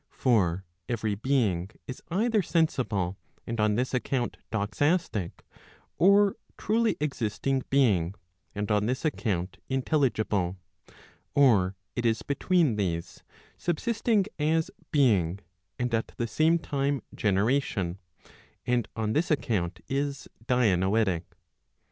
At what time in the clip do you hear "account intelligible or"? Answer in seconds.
9.05-11.75